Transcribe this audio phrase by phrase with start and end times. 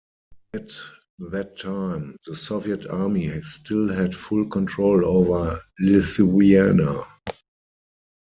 [0.55, 0.71] At
[1.19, 6.97] that time, the Soviet army still had full control over Lithuania.